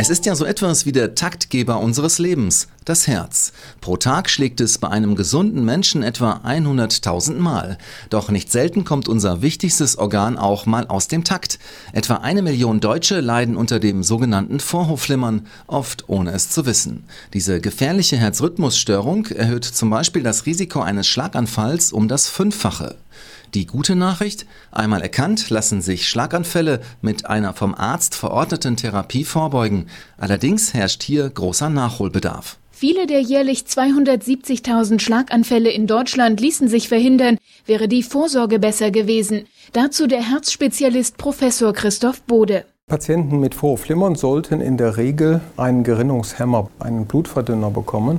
[0.00, 3.52] Es ist ja so etwas wie der Taktgeber unseres Lebens, das Herz.
[3.82, 7.76] Pro Tag schlägt es bei einem gesunden Menschen etwa 100.000 Mal.
[8.08, 11.58] Doch nicht selten kommt unser wichtigstes Organ auch mal aus dem Takt.
[11.92, 17.04] Etwa eine Million Deutsche leiden unter dem sogenannten Vorhofflimmern, oft ohne es zu wissen.
[17.34, 22.96] Diese gefährliche Herzrhythmusstörung erhöht zum Beispiel das Risiko eines Schlaganfalls um das Fünffache.
[23.54, 29.86] Die gute Nachricht, einmal erkannt, lassen sich Schlaganfälle mit einer vom Arzt verordneten Therapie vorbeugen.
[30.18, 32.58] Allerdings herrscht hier großer Nachholbedarf.
[32.70, 37.36] Viele der jährlich 270.000 Schlaganfälle in Deutschland ließen sich verhindern,
[37.66, 39.46] wäre die Vorsorge besser gewesen.
[39.74, 42.64] Dazu der Herzspezialist Professor Christoph Bode.
[42.86, 48.18] Patienten mit Vorhofflimmern sollten in der Regel einen Gerinnungshemmer, einen Blutverdünner bekommen.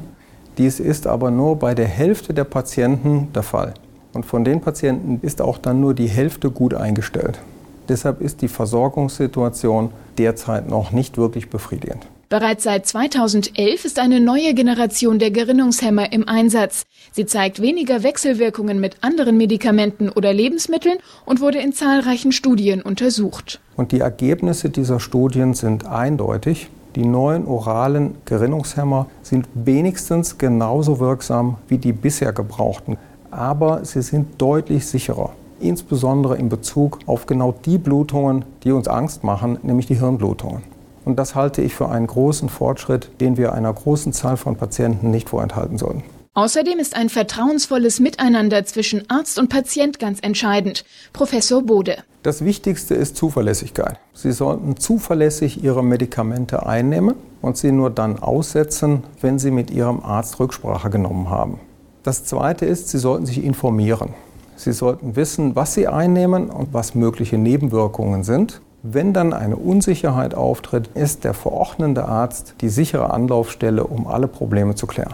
[0.58, 3.74] Dies ist aber nur bei der Hälfte der Patienten der Fall.
[4.14, 7.40] Und von den Patienten ist auch dann nur die Hälfte gut eingestellt.
[7.88, 12.08] Deshalb ist die Versorgungssituation derzeit noch nicht wirklich befriedigend.
[12.30, 16.84] Bereits seit 2011 ist eine neue Generation der Gerinnungshemmer im Einsatz.
[17.12, 23.60] Sie zeigt weniger Wechselwirkungen mit anderen Medikamenten oder Lebensmitteln und wurde in zahlreichen Studien untersucht.
[23.76, 26.70] Und die Ergebnisse dieser Studien sind eindeutig.
[26.96, 32.98] Die neuen oralen Gerinnungshemmer sind wenigstens genauso wirksam wie die bisher gebrauchten
[33.32, 35.32] aber sie sind deutlich sicherer.
[35.60, 40.64] Insbesondere in Bezug auf genau die Blutungen, die uns Angst machen, nämlich die Hirnblutungen.
[41.06, 45.12] Und das halte ich für einen großen Fortschritt, den wir einer großen Zahl von Patienten
[45.12, 46.04] nicht vorenthalten sollten.
[46.34, 50.86] Außerdem ist ein vertrauensvolles Miteinander zwischen Arzt und Patient ganz entscheidend.
[51.12, 51.98] Professor Bode.
[52.24, 54.00] Das Wichtigste ist Zuverlässigkeit.
[54.14, 60.00] Sie sollten zuverlässig Ihre Medikamente einnehmen und sie nur dann aussetzen, wenn Sie mit Ihrem
[60.02, 61.60] Arzt Rücksprache genommen haben.
[62.04, 64.14] Das Zweite ist, Sie sollten sich informieren.
[64.56, 68.62] Sie sollten wissen, was Sie einnehmen und was mögliche Nebenwirkungen sind.
[68.84, 74.74] Wenn dann eine Unsicherheit auftritt, ist der verordnende Arzt die sichere Anlaufstelle, um alle Probleme
[74.74, 75.14] zu klären.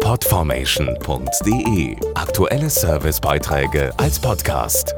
[0.00, 4.94] Podformation.de Aktuelle Servicebeiträge als Podcast.